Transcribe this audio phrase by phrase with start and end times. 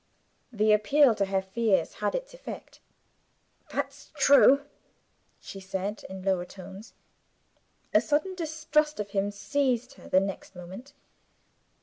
[0.51, 2.79] The appeal to her fears had its effect.
[3.69, 4.65] "That's true,"
[5.39, 6.95] she said, in lowered tones.
[7.93, 10.93] A sudden distrust of him seized her the next moment.